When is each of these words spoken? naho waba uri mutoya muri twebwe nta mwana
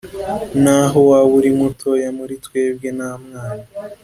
naho 0.63 0.99
waba 1.09 1.29
uri 1.39 1.49
mutoya 1.59 2.09
muri 2.17 2.33
twebwe 2.45 2.87
nta 2.97 3.11
mwana 3.23 3.59